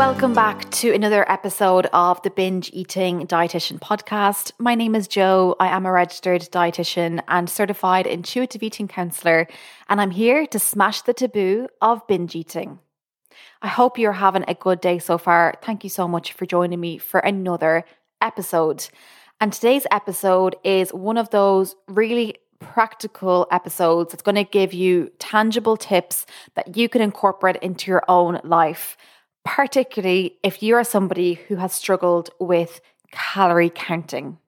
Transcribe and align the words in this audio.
Welcome 0.00 0.32
back 0.32 0.70
to 0.70 0.94
another 0.94 1.30
episode 1.30 1.84
of 1.92 2.22
the 2.22 2.30
Binge 2.30 2.70
Eating 2.72 3.26
Dietitian 3.26 3.78
podcast. 3.78 4.50
My 4.58 4.74
name 4.74 4.94
is 4.94 5.06
Jo. 5.06 5.56
I 5.60 5.66
am 5.66 5.84
a 5.84 5.92
registered 5.92 6.40
dietitian 6.40 7.22
and 7.28 7.50
certified 7.50 8.06
intuitive 8.06 8.62
eating 8.62 8.88
counselor, 8.88 9.46
and 9.90 10.00
I'm 10.00 10.10
here 10.10 10.46
to 10.46 10.58
smash 10.58 11.02
the 11.02 11.12
taboo 11.12 11.68
of 11.82 12.06
binge 12.06 12.34
eating. 12.34 12.78
I 13.60 13.68
hope 13.68 13.98
you're 13.98 14.12
having 14.12 14.46
a 14.48 14.54
good 14.54 14.80
day 14.80 15.00
so 15.00 15.18
far. 15.18 15.58
Thank 15.62 15.84
you 15.84 15.90
so 15.90 16.08
much 16.08 16.32
for 16.32 16.46
joining 16.46 16.80
me 16.80 16.96
for 16.96 17.20
another 17.20 17.84
episode. 18.22 18.88
And 19.38 19.52
today's 19.52 19.86
episode 19.90 20.56
is 20.64 20.94
one 20.94 21.18
of 21.18 21.28
those 21.28 21.76
really 21.88 22.36
practical 22.58 23.46
episodes 23.50 24.12
that's 24.12 24.22
going 24.22 24.36
to 24.36 24.44
give 24.44 24.72
you 24.72 25.10
tangible 25.18 25.76
tips 25.76 26.24
that 26.54 26.74
you 26.74 26.88
can 26.88 27.02
incorporate 27.02 27.56
into 27.56 27.90
your 27.90 28.02
own 28.08 28.40
life 28.44 28.96
particularly 29.44 30.38
if 30.42 30.62
you 30.62 30.74
are 30.76 30.84
somebody 30.84 31.34
who 31.34 31.56
has 31.56 31.72
struggled 31.72 32.30
with 32.38 32.80
calorie 33.10 33.72
counting. 33.74 34.38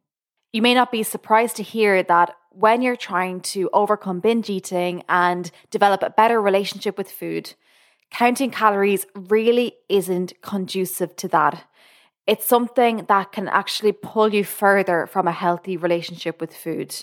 You 0.52 0.62
may 0.62 0.74
not 0.74 0.92
be 0.92 1.02
surprised 1.02 1.56
to 1.56 1.62
hear 1.62 2.02
that 2.02 2.36
when 2.50 2.82
you're 2.82 2.96
trying 2.96 3.40
to 3.40 3.70
overcome 3.72 4.20
binge 4.20 4.50
eating 4.50 5.02
and 5.08 5.50
develop 5.70 6.02
a 6.02 6.10
better 6.10 6.40
relationship 6.40 6.98
with 6.98 7.10
food, 7.10 7.54
counting 8.10 8.50
calories 8.50 9.06
really 9.14 9.74
isn't 9.88 10.34
conducive 10.42 11.16
to 11.16 11.28
that. 11.28 11.64
It's 12.26 12.46
something 12.46 13.06
that 13.08 13.32
can 13.32 13.48
actually 13.48 13.92
pull 13.92 14.32
you 14.32 14.44
further 14.44 15.06
from 15.06 15.26
a 15.26 15.32
healthy 15.32 15.76
relationship 15.76 16.40
with 16.40 16.54
food. 16.54 16.94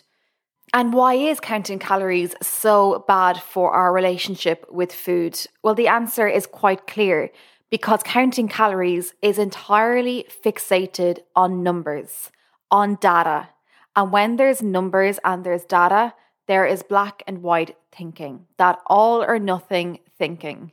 And 0.71 0.93
why 0.93 1.15
is 1.15 1.40
counting 1.40 1.79
calories 1.79 2.35
so 2.41 3.03
bad 3.07 3.41
for 3.41 3.71
our 3.71 3.91
relationship 3.91 4.65
with 4.71 4.93
food? 4.93 5.40
Well, 5.63 5.73
the 5.73 5.87
answer 5.87 6.27
is 6.27 6.45
quite 6.45 6.85
clear 6.85 7.32
because 7.70 8.01
counting 8.03 8.48
calories 8.48 9.13
is 9.21 9.37
entirely 9.37 10.25
fixated 10.43 11.20
on 11.35 11.63
numbers, 11.63 12.31
on 12.71 12.95
data. 12.95 13.49
And 13.95 14.11
when 14.11 14.35
there's 14.37 14.61
numbers 14.61 15.20
and 15.23 15.43
there's 15.43 15.65
data, 15.65 16.13
there 16.48 16.65
is 16.65 16.84
black 16.84 17.21
and 17.27 17.43
white 17.43 17.76
thinking, 17.91 18.45
that 18.57 18.79
all 18.87 19.23
or 19.23 19.37
nothing 19.37 19.99
thinking. 20.17 20.71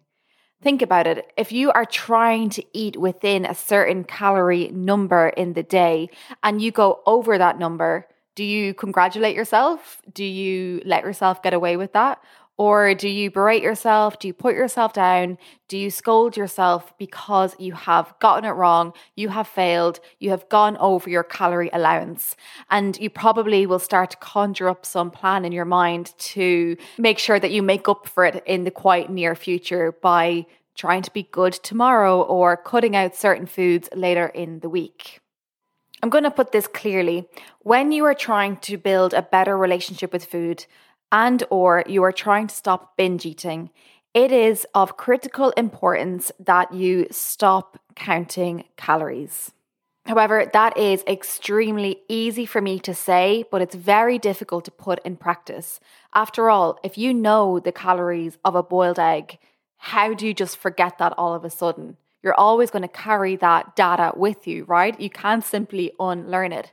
Think 0.62 0.80
about 0.80 1.06
it. 1.06 1.30
If 1.36 1.52
you 1.52 1.70
are 1.72 1.84
trying 1.84 2.48
to 2.50 2.64
eat 2.72 2.96
within 2.96 3.44
a 3.44 3.54
certain 3.54 4.04
calorie 4.04 4.68
number 4.68 5.28
in 5.28 5.52
the 5.52 5.62
day 5.62 6.08
and 6.42 6.62
you 6.62 6.72
go 6.72 7.02
over 7.06 7.36
that 7.36 7.58
number, 7.58 8.06
do 8.34 8.42
you 8.42 8.74
congratulate 8.74 9.36
yourself? 9.36 10.00
Do 10.12 10.24
you 10.24 10.80
let 10.84 11.04
yourself 11.04 11.42
get 11.42 11.54
away 11.54 11.76
with 11.76 11.92
that? 11.92 12.22
Or 12.58 12.94
do 12.94 13.08
you 13.08 13.30
berate 13.30 13.62
yourself? 13.62 14.18
Do 14.18 14.28
you 14.28 14.32
put 14.32 14.54
yourself 14.54 14.94
down? 14.94 15.36
Do 15.68 15.76
you 15.76 15.90
scold 15.90 16.36
yourself 16.36 16.96
because 16.98 17.54
you 17.58 17.74
have 17.74 18.14
gotten 18.18 18.46
it 18.46 18.52
wrong? 18.52 18.94
You 19.14 19.28
have 19.28 19.46
failed. 19.46 20.00
You 20.18 20.30
have 20.30 20.48
gone 20.48 20.78
over 20.78 21.10
your 21.10 21.22
calorie 21.22 21.68
allowance. 21.72 22.34
And 22.70 22.98
you 22.98 23.10
probably 23.10 23.66
will 23.66 23.78
start 23.78 24.10
to 24.12 24.16
conjure 24.16 24.70
up 24.70 24.86
some 24.86 25.10
plan 25.10 25.44
in 25.44 25.52
your 25.52 25.66
mind 25.66 26.14
to 26.18 26.76
make 26.96 27.18
sure 27.18 27.38
that 27.38 27.50
you 27.50 27.62
make 27.62 27.88
up 27.88 28.06
for 28.06 28.24
it 28.24 28.42
in 28.46 28.64
the 28.64 28.70
quite 28.70 29.10
near 29.10 29.34
future 29.34 29.92
by 29.92 30.46
trying 30.74 31.02
to 31.02 31.12
be 31.12 31.24
good 31.24 31.52
tomorrow 31.52 32.22
or 32.22 32.56
cutting 32.56 32.96
out 32.96 33.14
certain 33.14 33.46
foods 33.46 33.88
later 33.94 34.26
in 34.26 34.60
the 34.60 34.68
week. 34.68 35.20
I'm 36.02 36.10
going 36.10 36.24
to 36.24 36.30
put 36.30 36.52
this 36.52 36.66
clearly. 36.66 37.26
When 37.60 37.90
you 37.90 38.04
are 38.04 38.14
trying 38.14 38.58
to 38.58 38.76
build 38.76 39.14
a 39.14 39.22
better 39.22 39.56
relationship 39.56 40.12
with 40.12 40.26
food, 40.26 40.66
and 41.12 41.44
or 41.50 41.84
you 41.86 42.02
are 42.02 42.12
trying 42.12 42.46
to 42.48 42.54
stop 42.54 42.96
binge 42.96 43.26
eating, 43.26 43.70
it 44.14 44.32
is 44.32 44.66
of 44.74 44.96
critical 44.96 45.50
importance 45.50 46.32
that 46.40 46.72
you 46.72 47.06
stop 47.10 47.78
counting 47.94 48.64
calories. 48.76 49.52
However, 50.06 50.48
that 50.52 50.78
is 50.78 51.02
extremely 51.08 51.98
easy 52.08 52.46
for 52.46 52.60
me 52.60 52.78
to 52.80 52.94
say, 52.94 53.44
but 53.50 53.60
it's 53.60 53.74
very 53.74 54.18
difficult 54.18 54.64
to 54.66 54.70
put 54.70 55.04
in 55.04 55.16
practice. 55.16 55.80
After 56.14 56.48
all, 56.48 56.78
if 56.84 56.96
you 56.96 57.12
know 57.12 57.58
the 57.58 57.72
calories 57.72 58.38
of 58.44 58.54
a 58.54 58.62
boiled 58.62 59.00
egg, 59.00 59.38
how 59.78 60.14
do 60.14 60.26
you 60.26 60.32
just 60.32 60.56
forget 60.56 60.98
that 60.98 61.12
all 61.18 61.34
of 61.34 61.44
a 61.44 61.50
sudden? 61.50 61.96
You're 62.22 62.34
always 62.34 62.70
going 62.70 62.82
to 62.82 62.88
carry 62.88 63.36
that 63.36 63.76
data 63.76 64.12
with 64.16 64.46
you, 64.46 64.64
right? 64.64 64.98
You 65.00 65.10
can't 65.10 65.44
simply 65.44 65.92
unlearn 65.98 66.52
it. 66.52 66.72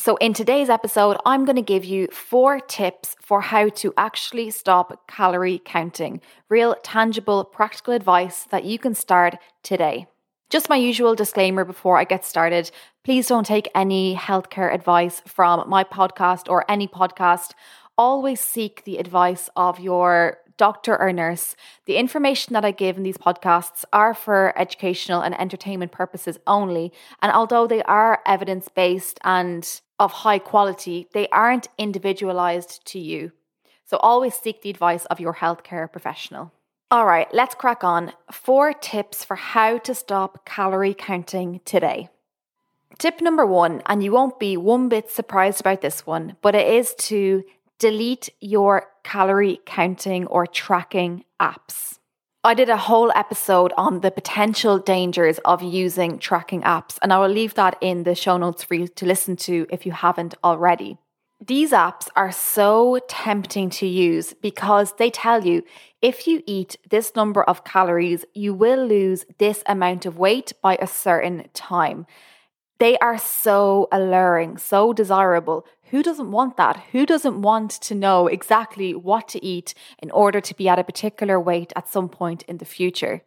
So, 0.00 0.14
in 0.18 0.32
today's 0.32 0.68
episode, 0.68 1.16
I'm 1.26 1.44
going 1.44 1.56
to 1.56 1.62
give 1.62 1.84
you 1.84 2.06
four 2.12 2.60
tips 2.60 3.16
for 3.20 3.40
how 3.40 3.68
to 3.70 3.92
actually 3.96 4.50
stop 4.50 5.08
calorie 5.08 5.60
counting. 5.64 6.20
Real, 6.48 6.76
tangible, 6.84 7.44
practical 7.44 7.94
advice 7.94 8.46
that 8.50 8.64
you 8.64 8.78
can 8.78 8.94
start 8.94 9.38
today. 9.64 10.06
Just 10.50 10.68
my 10.68 10.76
usual 10.76 11.16
disclaimer 11.16 11.64
before 11.64 11.98
I 11.98 12.04
get 12.04 12.24
started 12.24 12.70
please 13.04 13.26
don't 13.26 13.46
take 13.46 13.70
any 13.74 14.14
healthcare 14.14 14.72
advice 14.72 15.22
from 15.26 15.66
my 15.68 15.82
podcast 15.82 16.48
or 16.50 16.70
any 16.70 16.86
podcast. 16.86 17.52
Always 17.96 18.38
seek 18.38 18.84
the 18.84 18.98
advice 18.98 19.48
of 19.56 19.80
your 19.80 20.38
doctor 20.58 21.00
or 21.00 21.10
nurse. 21.10 21.56
The 21.86 21.96
information 21.96 22.52
that 22.52 22.66
I 22.66 22.70
give 22.70 22.98
in 22.98 23.04
these 23.04 23.16
podcasts 23.16 23.84
are 23.94 24.12
for 24.12 24.52
educational 24.58 25.22
and 25.22 25.40
entertainment 25.40 25.90
purposes 25.90 26.38
only. 26.46 26.92
And 27.22 27.32
although 27.32 27.66
they 27.66 27.82
are 27.84 28.20
evidence 28.26 28.68
based 28.68 29.18
and 29.24 29.80
of 29.98 30.12
high 30.12 30.38
quality, 30.38 31.08
they 31.12 31.28
aren't 31.28 31.68
individualized 31.78 32.84
to 32.86 32.98
you. 32.98 33.32
So 33.84 33.96
always 33.98 34.34
seek 34.34 34.62
the 34.62 34.70
advice 34.70 35.06
of 35.06 35.20
your 35.20 35.34
healthcare 35.34 35.90
professional. 35.90 36.52
All 36.90 37.04
right, 37.04 37.28
let's 37.32 37.54
crack 37.54 37.84
on. 37.84 38.12
Four 38.32 38.72
tips 38.72 39.24
for 39.24 39.36
how 39.36 39.78
to 39.78 39.94
stop 39.94 40.46
calorie 40.46 40.94
counting 40.94 41.60
today. 41.64 42.08
Tip 42.98 43.20
number 43.20 43.44
one, 43.44 43.82
and 43.86 44.02
you 44.02 44.12
won't 44.12 44.40
be 44.40 44.56
one 44.56 44.88
bit 44.88 45.10
surprised 45.10 45.60
about 45.60 45.82
this 45.82 46.06
one, 46.06 46.36
but 46.42 46.54
it 46.54 46.66
is 46.66 46.94
to 46.94 47.44
delete 47.78 48.30
your 48.40 48.86
calorie 49.04 49.60
counting 49.64 50.26
or 50.26 50.46
tracking 50.46 51.24
apps. 51.40 51.98
I 52.48 52.54
did 52.54 52.70
a 52.70 52.78
whole 52.78 53.12
episode 53.14 53.74
on 53.76 54.00
the 54.00 54.10
potential 54.10 54.78
dangers 54.78 55.38
of 55.44 55.62
using 55.62 56.18
tracking 56.18 56.62
apps, 56.62 56.98
and 57.02 57.12
I 57.12 57.18
will 57.18 57.28
leave 57.28 57.52
that 57.56 57.76
in 57.82 58.04
the 58.04 58.14
show 58.14 58.38
notes 58.38 58.64
for 58.64 58.72
you 58.72 58.88
to 58.88 59.04
listen 59.04 59.36
to 59.48 59.66
if 59.68 59.84
you 59.84 59.92
haven't 59.92 60.34
already. 60.42 60.96
These 61.46 61.72
apps 61.72 62.08
are 62.16 62.32
so 62.32 63.00
tempting 63.06 63.68
to 63.68 63.86
use 63.86 64.32
because 64.32 64.94
they 64.94 65.10
tell 65.10 65.44
you 65.44 65.62
if 66.00 66.26
you 66.26 66.42
eat 66.46 66.76
this 66.88 67.14
number 67.14 67.42
of 67.42 67.64
calories, 67.64 68.24
you 68.32 68.54
will 68.54 68.82
lose 68.82 69.26
this 69.36 69.62
amount 69.66 70.06
of 70.06 70.16
weight 70.16 70.54
by 70.62 70.78
a 70.80 70.86
certain 70.86 71.50
time. 71.52 72.06
They 72.78 72.96
are 72.96 73.18
so 73.18 73.88
alluring, 73.92 74.56
so 74.56 74.94
desirable. 74.94 75.66
Who 75.90 76.02
doesn't 76.02 76.30
want 76.30 76.56
that? 76.56 76.76
Who 76.92 77.06
doesn't 77.06 77.40
want 77.40 77.70
to 77.70 77.94
know 77.94 78.26
exactly 78.26 78.94
what 78.94 79.28
to 79.28 79.44
eat 79.44 79.74
in 79.98 80.10
order 80.10 80.40
to 80.40 80.54
be 80.54 80.68
at 80.68 80.78
a 80.78 80.84
particular 80.84 81.40
weight 81.40 81.72
at 81.76 81.88
some 81.88 82.08
point 82.08 82.42
in 82.42 82.58
the 82.58 82.64
future? 82.64 83.22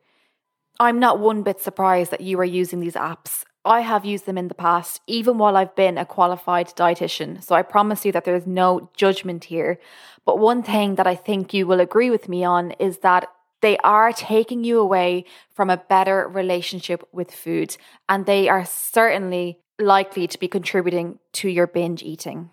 I'm 0.79 0.99
not 0.99 1.19
one 1.19 1.43
bit 1.43 1.59
surprised 1.59 2.11
that 2.11 2.21
you 2.21 2.39
are 2.39 2.45
using 2.45 2.79
these 2.79 2.93
apps. 2.93 3.43
I 3.63 3.81
have 3.81 4.05
used 4.05 4.25
them 4.25 4.37
in 4.37 4.47
the 4.47 4.55
past, 4.55 5.01
even 5.05 5.37
while 5.37 5.55
I've 5.55 5.75
been 5.75 5.97
a 5.97 6.05
qualified 6.05 6.67
dietitian. 6.67 7.43
So 7.43 7.53
I 7.53 7.61
promise 7.61 8.05
you 8.05 8.11
that 8.13 8.25
there's 8.25 8.47
no 8.47 8.89
judgment 8.95 9.43
here. 9.45 9.79
But 10.25 10.39
one 10.39 10.63
thing 10.63 10.95
that 10.95 11.05
I 11.05 11.15
think 11.15 11.53
you 11.53 11.67
will 11.67 11.79
agree 11.79 12.09
with 12.09 12.27
me 12.27 12.43
on 12.43 12.71
is 12.71 12.99
that 12.99 13.27
they 13.61 13.77
are 13.77 14.11
taking 14.11 14.63
you 14.63 14.79
away 14.79 15.25
from 15.53 15.69
a 15.69 15.77
better 15.77 16.27
relationship 16.27 17.07
with 17.11 17.31
food, 17.31 17.77
and 18.09 18.25
they 18.25 18.49
are 18.49 18.65
certainly 18.65 19.59
likely 19.81 20.27
to 20.27 20.39
be 20.39 20.47
contributing 20.47 21.19
to 21.33 21.49
your 21.49 21.67
binge 21.67 22.03
eating. 22.03 22.49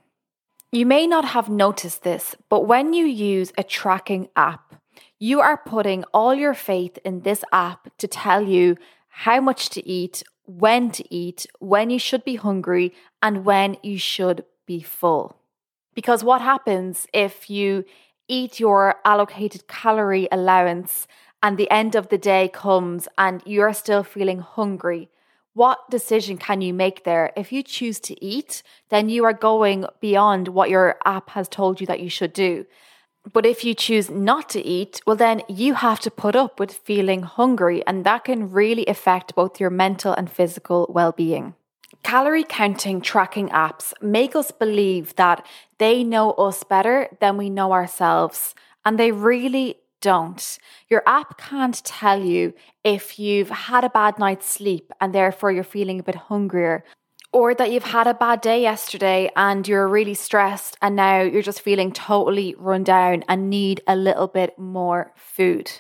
You 0.71 0.85
may 0.85 1.07
not 1.07 1.25
have 1.25 1.49
noticed 1.49 2.03
this, 2.03 2.37
but 2.49 2.67
when 2.67 2.93
you 2.93 3.07
use 3.07 3.53
a 3.57 3.63
tracking 3.63 4.29
app, 4.37 4.75
you 5.19 5.41
are 5.41 5.57
putting 5.57 6.05
all 6.13 6.35
your 6.35 6.55
faith 6.55 6.99
in 7.05 7.21
this 7.23 7.43
app 7.53 7.89
to 7.99 8.07
tell 8.07 8.43
you 8.43 8.77
how 9.09 9.41
much 9.41 9.71
to 9.71 9.87
eat, 9.89 10.23
when 10.45 10.91
to 10.91 11.15
eat, 11.15 11.47
when 11.59 11.91
you 11.91 11.99
should 11.99 12.25
be 12.25 12.37
hungry, 12.37 12.93
and 13.23 13.45
when 13.45 13.77
you 13.83 13.99
should 13.99 14.45
be 14.67 14.81
full. 14.83 15.37
Because 15.95 16.23
what 16.23 16.41
happens 16.41 17.07
if 17.13 17.51
you 17.51 17.85
eat 18.29 18.61
your 18.61 18.97
allocated 19.05 19.67
calorie 19.67 20.29
allowance 20.31 21.07
and 21.43 21.57
the 21.57 21.71
end 21.71 21.95
of 21.95 22.09
the 22.09 22.19
day 22.19 22.49
comes 22.53 23.09
and 23.17 23.43
you're 23.45 23.73
still 23.73 24.03
feeling 24.03 24.41
hungry, 24.41 25.09
what 25.59 25.91
decision 25.91 26.37
can 26.39 26.61
you 26.61 26.73
make 26.73 27.03
there? 27.03 27.33
If 27.37 27.51
you 27.51 27.65
choose 27.65 27.99
to 28.09 28.15
eat, 28.25 28.63
then 28.91 29.09
you 29.09 29.25
are 29.25 29.33
going 29.33 29.87
beyond 30.01 30.47
what 30.47 30.71
your 30.71 30.99
app 31.05 31.31
has 31.31 31.49
told 31.49 31.81
you 31.81 31.87
that 31.89 31.99
you 31.99 32.09
should 32.09 32.33
do. 32.33 32.65
But 33.33 33.45
if 33.45 33.65
you 33.65 33.75
choose 33.75 34.09
not 34.09 34.49
to 34.51 34.65
eat, 34.65 35.01
well, 35.05 35.17
then 35.17 35.43
you 35.49 35.75
have 35.75 35.99
to 36.01 36.13
put 36.13 36.37
up 36.37 36.61
with 36.61 36.73
feeling 36.73 37.25
hungry, 37.25 37.85
and 37.89 38.05
that 38.05 38.23
can 38.23 38.53
really 38.53 38.87
affect 38.87 39.35
both 39.35 39.59
your 39.59 39.71
mental 39.71 40.13
and 40.13 40.31
physical 40.31 40.87
well 40.95 41.11
being. 41.11 41.55
Calorie 42.05 42.45
counting 42.45 43.01
tracking 43.01 43.49
apps 43.49 43.93
make 44.01 44.37
us 44.37 44.53
believe 44.53 45.17
that 45.17 45.45
they 45.79 46.05
know 46.05 46.31
us 46.35 46.63
better 46.63 47.09
than 47.21 47.37
we 47.37 47.51
know 47.51 47.73
ourselves, 47.73 48.55
and 48.85 48.97
they 48.97 49.11
really 49.11 49.79
don't. 50.01 50.59
Your 50.89 51.03
app 51.07 51.39
can't 51.39 51.83
tell 51.85 52.23
you 52.23 52.55
if 52.85 53.19
you've 53.19 53.51
had 53.51 53.85
a 53.85 53.91
bad 53.91 54.19
night's 54.19 54.49
sleep 54.49 54.93
and 55.01 55.15
therefore 55.15 55.53
you're 55.53 55.65
feeling 55.65 56.01
a 56.01 56.03
bit 56.03 56.15
hungrier, 56.15 56.85
or 57.33 57.55
that 57.55 57.71
you've 57.71 57.85
had 57.85 58.07
a 58.07 58.15
bad 58.15 58.41
day 58.41 58.63
yesterday 58.63 59.31
and 59.37 59.69
you're 59.69 59.87
really 59.87 60.15
stressed 60.15 60.77
and 60.81 60.97
now 60.97 61.21
you're 61.21 61.43
just 61.43 61.61
feeling 61.61 61.93
totally 61.93 62.55
run 62.59 62.83
down 62.83 63.23
and 63.29 63.51
need 63.51 63.83
a 63.87 63.95
little 63.95 64.29
bit 64.29 64.59
more 64.59 65.13
food. 65.17 65.71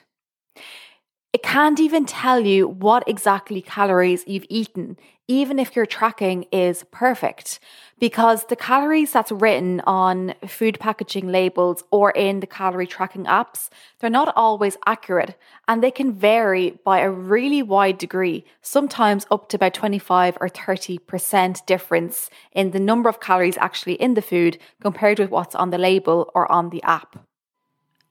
It 1.30 1.42
can't 1.42 1.78
even 1.78 2.06
tell 2.06 2.40
you 2.40 2.66
what 2.66 3.06
exactly 3.06 3.60
calories 3.60 4.24
you've 4.26 4.46
eaten, 4.48 4.96
even 5.26 5.58
if 5.58 5.76
your 5.76 5.84
tracking 5.84 6.46
is 6.50 6.86
perfect, 6.90 7.60
because 8.00 8.46
the 8.46 8.56
calories 8.56 9.12
that's 9.12 9.30
written 9.30 9.82
on 9.86 10.32
food 10.46 10.80
packaging 10.80 11.28
labels 11.28 11.84
or 11.90 12.12
in 12.12 12.40
the 12.40 12.46
calorie 12.46 12.86
tracking 12.86 13.26
apps, 13.26 13.68
they're 14.00 14.08
not 14.08 14.32
always 14.36 14.78
accurate 14.86 15.36
and 15.68 15.82
they 15.82 15.90
can 15.90 16.14
vary 16.14 16.78
by 16.82 17.00
a 17.00 17.10
really 17.10 17.62
wide 17.62 17.98
degree, 17.98 18.46
sometimes 18.62 19.26
up 19.30 19.50
to 19.50 19.56
about 19.58 19.74
25 19.74 20.38
or 20.40 20.48
30% 20.48 21.66
difference 21.66 22.30
in 22.52 22.70
the 22.70 22.80
number 22.80 23.10
of 23.10 23.20
calories 23.20 23.58
actually 23.58 24.00
in 24.00 24.14
the 24.14 24.22
food 24.22 24.56
compared 24.80 25.18
with 25.18 25.28
what's 25.28 25.54
on 25.54 25.68
the 25.68 25.76
label 25.76 26.30
or 26.34 26.50
on 26.50 26.70
the 26.70 26.82
app. 26.84 27.18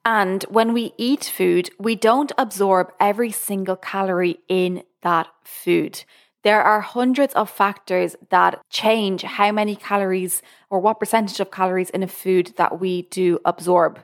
And 0.08 0.44
when 0.44 0.72
we 0.72 0.94
eat 0.98 1.26
food, 1.26 1.70
we 1.78 1.94
don't 1.98 2.32
absorb 2.38 2.94
every 2.98 3.30
single 3.30 3.76
calorie 3.76 4.40
in 4.48 4.84
that 5.02 5.28
food. 5.44 6.06
There 6.44 6.64
are 6.64 6.80
hundreds 6.80 7.34
of 7.34 7.50
factors 7.50 8.16
that 8.30 8.62
change 8.70 9.24
how 9.24 9.52
many 9.52 9.76
calories 9.76 10.42
or 10.70 10.80
what 10.80 11.02
percentage 11.02 11.42
of 11.42 11.52
calories 11.52 11.90
in 11.90 12.04
a 12.04 12.08
food 12.08 12.54
that 12.56 12.80
we 12.80 13.02
do 13.02 13.40
absorb. 13.44 14.00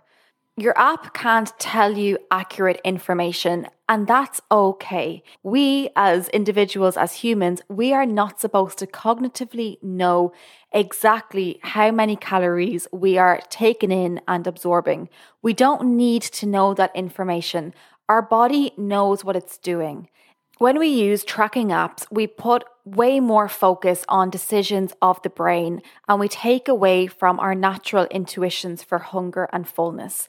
Your 0.55 0.77
app 0.77 1.15
can't 1.15 1.51
tell 1.57 1.97
you 1.97 2.19
accurate 2.29 2.79
information, 2.85 3.65
and 3.89 4.05
that's 4.05 4.39
okay. 4.51 5.23
We, 5.41 5.89
as 5.95 6.29
individuals, 6.29 6.95
as 6.95 7.13
humans, 7.13 7.63
we 7.69 7.91
are 7.91 8.05
not 8.05 8.39
supposed 8.39 8.77
to 8.77 8.85
cognitively 8.85 9.81
know 9.81 10.31
exactly 10.71 11.59
how 11.63 11.89
many 11.89 12.15
calories 12.15 12.87
we 12.91 13.17
are 13.17 13.41
taking 13.49 13.91
in 13.91 14.21
and 14.27 14.45
absorbing. 14.45 15.09
We 15.41 15.53
don't 15.53 15.97
need 15.97 16.21
to 16.21 16.45
know 16.45 16.75
that 16.75 16.95
information. 16.95 17.73
Our 18.07 18.21
body 18.21 18.73
knows 18.77 19.25
what 19.25 19.35
it's 19.35 19.57
doing. 19.57 20.07
When 20.59 20.77
we 20.77 20.87
use 20.87 21.23
tracking 21.23 21.69
apps, 21.69 22.05
we 22.11 22.27
put 22.27 22.63
way 22.85 23.19
more 23.19 23.49
focus 23.49 24.05
on 24.07 24.29
decisions 24.29 24.93
of 25.01 25.21
the 25.23 25.29
brain 25.29 25.81
and 26.07 26.19
we 26.19 26.27
take 26.27 26.67
away 26.67 27.07
from 27.07 27.39
our 27.39 27.55
natural 27.55 28.05
intuitions 28.11 28.83
for 28.83 28.99
hunger 28.99 29.49
and 29.51 29.67
fullness. 29.67 30.27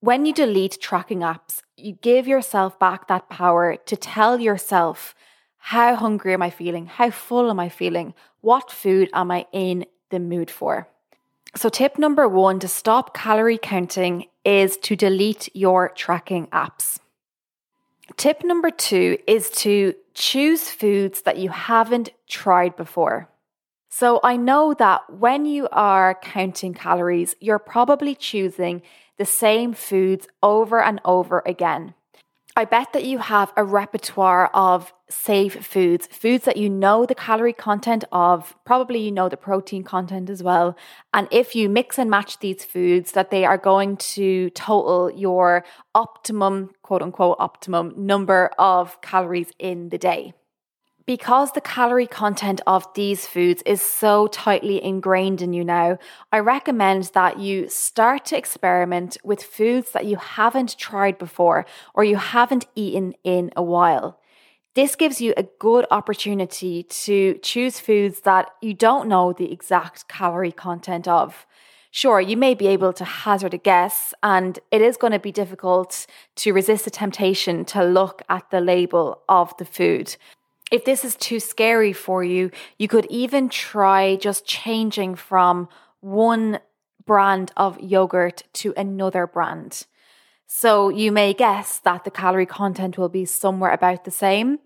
When 0.00 0.26
you 0.26 0.34
delete 0.34 0.80
tracking 0.80 1.20
apps, 1.20 1.62
you 1.76 1.92
give 1.92 2.26
yourself 2.26 2.78
back 2.78 3.08
that 3.08 3.30
power 3.30 3.76
to 3.76 3.96
tell 3.96 4.40
yourself, 4.40 5.14
how 5.56 5.94
hungry 5.94 6.34
am 6.34 6.42
I 6.42 6.50
feeling? 6.50 6.86
How 6.86 7.10
full 7.10 7.50
am 7.50 7.60
I 7.60 7.68
feeling? 7.68 8.14
What 8.40 8.70
food 8.70 9.08
am 9.12 9.30
I 9.30 9.46
in 9.52 9.86
the 10.10 10.18
mood 10.18 10.50
for? 10.50 10.88
So, 11.54 11.68
tip 11.68 11.98
number 11.98 12.28
one 12.28 12.60
to 12.60 12.68
stop 12.68 13.12
calorie 13.12 13.58
counting 13.58 14.26
is 14.44 14.76
to 14.78 14.96
delete 14.96 15.54
your 15.54 15.90
tracking 15.90 16.46
apps. 16.46 16.98
Tip 18.16 18.44
number 18.44 18.70
two 18.70 19.18
is 19.26 19.50
to 19.50 19.94
choose 20.14 20.68
foods 20.68 21.22
that 21.22 21.38
you 21.38 21.50
haven't 21.50 22.10
tried 22.28 22.76
before. 22.76 23.28
So 23.88 24.20
I 24.22 24.36
know 24.36 24.74
that 24.74 25.10
when 25.12 25.46
you 25.46 25.68
are 25.72 26.14
counting 26.14 26.74
calories, 26.74 27.34
you're 27.40 27.58
probably 27.58 28.14
choosing 28.14 28.82
the 29.18 29.24
same 29.24 29.74
foods 29.74 30.28
over 30.42 30.80
and 30.80 31.00
over 31.04 31.42
again. 31.44 31.94
I 32.60 32.66
bet 32.66 32.92
that 32.92 33.06
you 33.06 33.16
have 33.16 33.54
a 33.56 33.64
repertoire 33.64 34.48
of 34.48 34.92
safe 35.08 35.64
foods, 35.64 36.06
foods 36.12 36.44
that 36.44 36.58
you 36.58 36.68
know 36.68 37.06
the 37.06 37.14
calorie 37.14 37.54
content 37.54 38.04
of, 38.12 38.54
probably 38.66 38.98
you 39.00 39.10
know 39.10 39.30
the 39.30 39.38
protein 39.38 39.82
content 39.82 40.28
as 40.28 40.42
well. 40.42 40.76
And 41.14 41.26
if 41.30 41.56
you 41.56 41.70
mix 41.70 41.98
and 41.98 42.10
match 42.10 42.38
these 42.40 42.62
foods, 42.62 43.12
that 43.12 43.30
they 43.30 43.46
are 43.46 43.56
going 43.56 43.96
to 43.96 44.50
total 44.50 45.10
your 45.10 45.64
optimum, 45.94 46.72
quote 46.82 47.00
unquote, 47.00 47.38
optimum 47.38 47.94
number 47.96 48.50
of 48.58 49.00
calories 49.00 49.52
in 49.58 49.88
the 49.88 49.96
day. 49.96 50.34
Because 51.06 51.52
the 51.52 51.60
calorie 51.60 52.06
content 52.06 52.60
of 52.66 52.86
these 52.94 53.26
foods 53.26 53.62
is 53.66 53.80
so 53.80 54.26
tightly 54.28 54.82
ingrained 54.82 55.42
in 55.42 55.52
you 55.52 55.64
now, 55.64 55.98
I 56.30 56.38
recommend 56.38 57.10
that 57.14 57.38
you 57.38 57.68
start 57.68 58.24
to 58.26 58.36
experiment 58.36 59.16
with 59.24 59.42
foods 59.42 59.92
that 59.92 60.06
you 60.06 60.16
haven't 60.16 60.78
tried 60.78 61.18
before 61.18 61.66
or 61.94 62.04
you 62.04 62.16
haven't 62.16 62.66
eaten 62.74 63.14
in 63.24 63.50
a 63.56 63.62
while. 63.62 64.20
This 64.74 64.94
gives 64.94 65.20
you 65.20 65.34
a 65.36 65.48
good 65.58 65.84
opportunity 65.90 66.84
to 66.84 67.38
choose 67.42 67.80
foods 67.80 68.20
that 68.20 68.50
you 68.62 68.72
don't 68.72 69.08
know 69.08 69.32
the 69.32 69.50
exact 69.50 70.06
calorie 70.06 70.52
content 70.52 71.08
of. 71.08 71.44
Sure, 71.90 72.20
you 72.20 72.36
may 72.36 72.54
be 72.54 72.68
able 72.68 72.92
to 72.92 73.04
hazard 73.04 73.52
a 73.52 73.58
guess, 73.58 74.14
and 74.22 74.60
it 74.70 74.80
is 74.80 74.96
going 74.96 75.12
to 75.12 75.18
be 75.18 75.32
difficult 75.32 76.06
to 76.36 76.52
resist 76.52 76.84
the 76.84 76.90
temptation 76.90 77.64
to 77.64 77.82
look 77.82 78.22
at 78.28 78.48
the 78.50 78.60
label 78.60 79.22
of 79.28 79.56
the 79.56 79.64
food. 79.64 80.16
If 80.70 80.84
this 80.84 81.04
is 81.04 81.16
too 81.16 81.40
scary 81.40 81.92
for 81.92 82.22
you, 82.22 82.50
you 82.78 82.86
could 82.86 83.06
even 83.06 83.48
try 83.48 84.16
just 84.16 84.46
changing 84.46 85.16
from 85.16 85.68
one 86.00 86.60
brand 87.04 87.50
of 87.56 87.80
yogurt 87.80 88.44
to 88.52 88.72
another 88.76 89.26
brand. 89.26 89.86
So 90.46 90.88
you 90.88 91.10
may 91.10 91.32
guess 91.32 91.78
that 91.80 92.04
the 92.04 92.10
calorie 92.10 92.46
content 92.46 92.98
will 92.98 93.08
be 93.08 93.24
somewhere 93.24 93.72
about 93.72 94.04
the 94.04 94.10
same, 94.10 94.58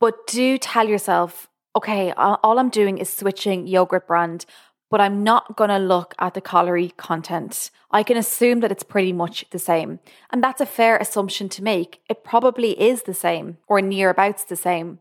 but 0.00 0.26
do 0.26 0.56
tell 0.58 0.88
yourself, 0.88 1.48
okay, 1.74 2.12
all 2.16 2.58
I'm 2.58 2.70
doing 2.70 2.96
is 2.98 3.10
switching 3.10 3.66
yogurt 3.66 4.06
brand, 4.06 4.46
but 4.90 5.00
I'm 5.00 5.22
not 5.22 5.56
going 5.56 5.70
to 5.70 5.78
look 5.78 6.14
at 6.18 6.34
the 6.34 6.40
calorie 6.40 6.94
content. 6.96 7.70
I 7.90 8.02
can 8.02 8.16
assume 8.16 8.60
that 8.60 8.72
it's 8.72 8.82
pretty 8.82 9.12
much 9.12 9.44
the 9.50 9.58
same. 9.58 10.00
And 10.30 10.42
that's 10.42 10.60
a 10.60 10.66
fair 10.66 10.96
assumption 10.96 11.48
to 11.50 11.62
make. 11.62 12.00
It 12.08 12.24
probably 12.24 12.80
is 12.80 13.02
the 13.02 13.14
same 13.14 13.58
or 13.66 13.80
nearabouts 13.80 14.46
the 14.46 14.56
same. 14.56 15.00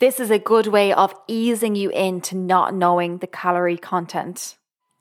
This 0.00 0.20
is 0.20 0.30
a 0.30 0.38
good 0.38 0.68
way 0.68 0.92
of 0.92 1.12
easing 1.26 1.74
you 1.74 1.90
into 1.90 2.36
not 2.36 2.72
knowing 2.72 3.18
the 3.18 3.26
calorie 3.26 3.76
content. 3.76 4.56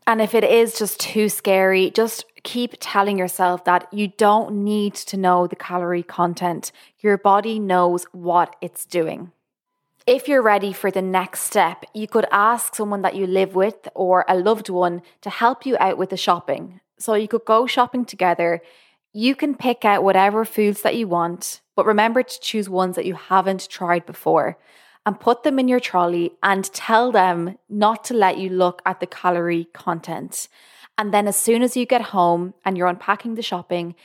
And 0.07 0.19
if 0.19 0.33
it 0.33 0.43
is 0.43 0.79
just 0.79 0.99
too 0.99 1.29
scary, 1.29 1.91
just 1.91 2.25
keep 2.41 2.73
telling 2.79 3.19
yourself 3.19 3.63
that 3.65 3.93
you 3.93 4.07
don't 4.07 4.63
need 4.63 4.95
to 4.95 5.15
know 5.15 5.45
the 5.45 5.55
calorie 5.55 6.01
content. 6.01 6.71
Your 6.99 7.15
body 7.15 7.59
knows 7.59 8.05
what 8.05 8.55
it's 8.59 8.87
doing. 8.87 9.31
If 10.07 10.27
you're 10.27 10.41
ready 10.41 10.73
for 10.73 10.89
the 10.89 11.03
next 11.03 11.41
step, 11.41 11.85
you 11.93 12.07
could 12.07 12.25
ask 12.31 12.73
someone 12.73 13.03
that 13.03 13.15
you 13.15 13.27
live 13.27 13.53
with 13.53 13.87
or 13.93 14.25
a 14.27 14.35
loved 14.35 14.67
one 14.67 15.03
to 15.21 15.29
help 15.29 15.63
you 15.63 15.77
out 15.79 15.99
with 15.99 16.09
the 16.09 16.17
shopping. 16.17 16.79
So 16.97 17.13
you 17.13 17.27
could 17.27 17.45
go 17.45 17.67
shopping 17.67 18.03
together. 18.03 18.63
You 19.13 19.35
can 19.35 19.53
pick 19.53 19.85
out 19.85 20.03
whatever 20.03 20.43
foods 20.43 20.81
that 20.81 20.95
you 20.95 21.07
want, 21.07 21.61
but 21.75 21.85
remember 21.85 22.23
to 22.23 22.39
choose 22.39 22.67
ones 22.67 22.95
that 22.95 23.05
you 23.05 23.13
haven't 23.13 23.69
tried 23.69 24.07
before 24.07 24.57
and 25.07 25.21
put 25.21 25.43
them 25.43 25.57
in 25.57 25.69
your 25.69 25.79
trolley 25.79 26.33
and 26.43 26.65
tell 26.73 27.13
them 27.13 27.57
not 27.69 28.03
to 28.03 28.13
let 28.13 28.37
you 28.37 28.49
look 28.49 28.81
at 28.85 28.99
the 28.99 29.07
calorie 29.07 29.69
content. 29.73 30.49
And 30.97 31.13
then, 31.13 31.29
as 31.29 31.37
soon 31.37 31.63
as 31.63 31.77
you 31.77 31.85
get 31.85 32.01
home 32.01 32.53
and 32.65 32.77
you're 32.77 32.89
unpacking 32.89 33.35
the 33.35 33.41
shopping, 33.41 33.95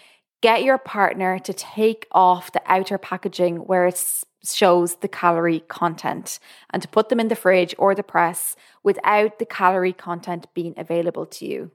get 0.43 0.63
your 0.63 0.79
partner 0.79 1.41
to 1.41 1.53
take 1.53 2.07
off 2.13 2.53
the 2.53 2.63
outer 2.67 2.99
packaging 2.99 3.57
where 3.57 3.85
it 3.89 4.01
shows 4.45 4.95
the 4.97 5.09
calorie 5.09 5.65
content 5.67 6.39
and 6.71 6.81
to 6.83 6.89
put 6.89 7.09
them 7.09 7.19
in 7.19 7.27
the 7.27 7.35
fridge 7.35 7.75
or 7.79 7.97
the 7.97 8.05
press 8.05 8.55
without 8.85 9.41
the 9.41 9.47
calorie 9.47 9.93
content 9.93 10.47
being 10.55 10.75
available 10.77 11.27
to 11.27 11.45
you. 11.45 11.73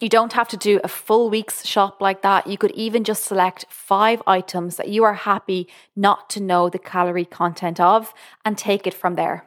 You 0.00 0.08
don't 0.08 0.32
have 0.32 0.48
to 0.48 0.56
do 0.56 0.80
a 0.82 0.88
full 0.88 1.28
week's 1.28 1.66
shop 1.66 2.00
like 2.00 2.22
that. 2.22 2.46
You 2.46 2.56
could 2.56 2.70
even 2.70 3.04
just 3.04 3.24
select 3.24 3.66
five 3.68 4.22
items 4.26 4.76
that 4.76 4.88
you 4.88 5.04
are 5.04 5.12
happy 5.12 5.68
not 5.94 6.30
to 6.30 6.40
know 6.40 6.70
the 6.70 6.78
calorie 6.78 7.26
content 7.26 7.78
of 7.78 8.14
and 8.42 8.56
take 8.56 8.86
it 8.86 8.94
from 8.94 9.14
there. 9.16 9.46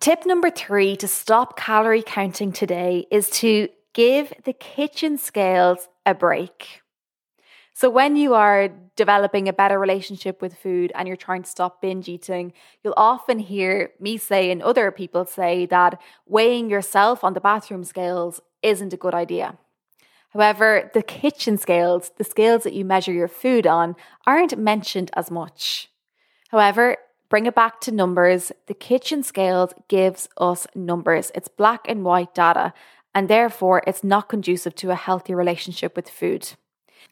Tip 0.00 0.24
number 0.24 0.48
three 0.50 0.96
to 0.96 1.06
stop 1.06 1.58
calorie 1.58 2.02
counting 2.02 2.50
today 2.50 3.06
is 3.10 3.28
to 3.30 3.68
give 3.92 4.32
the 4.44 4.54
kitchen 4.54 5.18
scales 5.18 5.88
a 6.06 6.14
break. 6.14 6.80
So, 7.74 7.90
when 7.90 8.16
you 8.16 8.34
are 8.34 8.70
developing 8.96 9.48
a 9.48 9.52
better 9.52 9.78
relationship 9.78 10.40
with 10.40 10.54
food 10.54 10.92
and 10.94 11.06
you're 11.06 11.16
trying 11.16 11.42
to 11.42 11.50
stop 11.50 11.82
binge 11.82 12.08
eating, 12.08 12.52
you'll 12.82 12.94
often 12.96 13.38
hear 13.38 13.90
me 14.00 14.16
say 14.16 14.50
and 14.50 14.62
other 14.62 14.90
people 14.90 15.26
say 15.26 15.66
that 15.66 16.00
weighing 16.26 16.70
yourself 16.70 17.22
on 17.22 17.34
the 17.34 17.40
bathroom 17.40 17.84
scales 17.84 18.40
isn't 18.62 18.92
a 18.92 18.96
good 18.96 19.14
idea. 19.14 19.58
However, 20.30 20.90
the 20.94 21.02
kitchen 21.02 21.58
scales, 21.58 22.12
the 22.16 22.24
scales 22.24 22.62
that 22.62 22.72
you 22.72 22.84
measure 22.84 23.12
your 23.12 23.28
food 23.28 23.66
on, 23.66 23.96
aren't 24.26 24.56
mentioned 24.56 25.10
as 25.14 25.30
much. 25.30 25.90
However, 26.50 26.96
bring 27.28 27.46
it 27.46 27.54
back 27.54 27.80
to 27.82 27.92
numbers. 27.92 28.52
The 28.66 28.74
kitchen 28.74 29.22
scales 29.22 29.72
gives 29.88 30.28
us 30.36 30.66
numbers. 30.74 31.32
It's 31.34 31.48
black 31.48 31.86
and 31.88 32.04
white 32.04 32.34
data, 32.34 32.72
and 33.14 33.28
therefore 33.28 33.82
it's 33.86 34.04
not 34.04 34.28
conducive 34.28 34.74
to 34.76 34.90
a 34.90 34.94
healthy 34.94 35.34
relationship 35.34 35.96
with 35.96 36.08
food. 36.08 36.52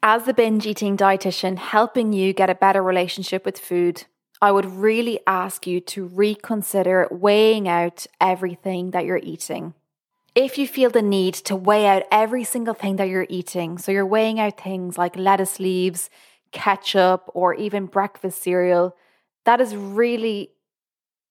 As 0.01 0.25
the 0.25 0.35
binge 0.35 0.65
eating 0.65 0.97
dietitian 0.97 1.59
helping 1.59 2.13
you 2.13 2.33
get 2.33 2.51
a 2.51 2.55
better 2.55 2.83
relationship 2.83 3.45
with 3.45 3.59
food, 3.59 4.05
I 4.41 4.53
would 4.53 4.67
really 4.67 5.19
ask 5.27 5.67
you 5.67 5.81
to 5.81 6.07
reconsider 6.07 7.09
weighing 7.11 7.67
out 7.67 8.07
everything 8.21 8.93
that 8.93 9.05
you're 9.05 9.21
eating. 9.21 9.75
If 10.41 10.57
you 10.57 10.69
feel 10.69 10.89
the 10.89 11.03
need 11.03 11.35
to 11.35 11.57
weigh 11.57 11.89
out 11.89 12.05
every 12.13 12.45
single 12.45 12.73
thing 12.73 12.95
that 12.95 13.09
you're 13.09 13.27
eating, 13.29 13.77
so 13.77 13.91
you're 13.91 14.07
weighing 14.07 14.39
out 14.39 14.61
things 14.61 14.97
like 14.97 15.17
lettuce 15.17 15.59
leaves, 15.59 16.11
ketchup, 16.53 17.29
or 17.35 17.55
even 17.55 17.87
breakfast 17.87 18.41
cereal, 18.41 18.95
that 19.45 19.61
is 19.61 19.75
really 19.75 20.53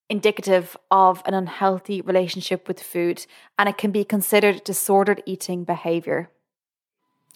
indicative 0.09 0.75
of 0.91 1.23
an 1.25 1.33
unhealthy 1.33 2.01
relationship 2.01 2.67
with 2.67 2.83
food 2.83 3.25
and 3.57 3.69
it 3.69 3.77
can 3.77 3.91
be 3.91 4.03
considered 4.03 4.65
disordered 4.65 5.23
eating 5.25 5.63
behavior. 5.63 6.29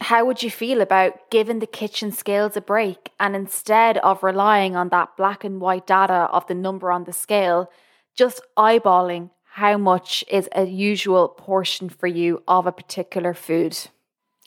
How 0.01 0.25
would 0.25 0.43
you 0.43 0.51
feel 0.51 0.81
about 0.81 1.31
giving 1.31 1.59
the 1.59 1.67
kitchen 1.67 2.11
scales 2.11 2.57
a 2.57 2.61
break 2.61 3.11
and 3.17 3.33
instead 3.33 3.97
of 3.99 4.23
relying 4.23 4.75
on 4.75 4.89
that 4.89 5.15
black 5.15 5.45
and 5.45 5.61
white 5.61 5.87
data 5.87 6.27
of 6.33 6.45
the 6.47 6.53
number 6.53 6.91
on 6.91 7.05
the 7.05 7.13
scale, 7.13 7.71
just 8.13 8.41
eyeballing 8.57 9.29
how 9.55 9.77
much 9.77 10.24
is 10.29 10.48
a 10.53 10.63
usual 10.63 11.27
portion 11.27 11.89
for 11.89 12.08
you 12.08 12.41
of 12.48 12.65
a 12.65 12.72
particular 12.72 13.34
food? 13.34 13.77